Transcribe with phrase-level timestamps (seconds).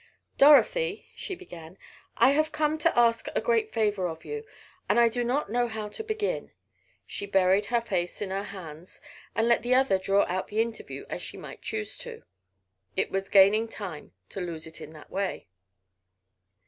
[0.39, 1.77] "Dorothy," she began,
[2.17, 4.43] "I have come to ask a great favor of you.
[4.89, 6.53] And I do not know how to begin."
[7.05, 8.99] She buried her face in her hands
[9.35, 12.23] and left the other to draw out the interview as she might choose to.
[12.97, 15.49] It was gaining time to lose it in that way.